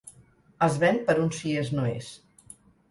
Es 0.69 0.79
ven 0.85 0.99
per 1.11 1.17
un 1.27 1.31
si 1.41 1.55
és 1.63 1.73
no 1.79 1.89
és. 1.95 2.11